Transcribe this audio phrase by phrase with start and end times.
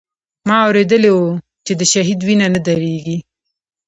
[0.47, 1.19] ما اورېدلي و
[1.65, 3.17] چې د شهيد وينه نه درېږي.